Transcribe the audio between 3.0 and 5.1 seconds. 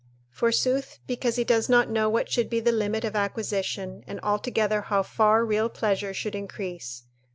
of acquisition, and altogether how